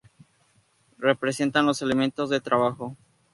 Representan 0.97 1.67
los 1.67 1.83
elementos 1.83 2.31
de 2.31 2.41
trabajo. 2.41 2.97